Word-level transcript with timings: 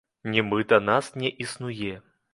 Нібыта 0.35 0.79
нас 0.87 1.11
не 1.25 1.29
існуе. 1.45 1.93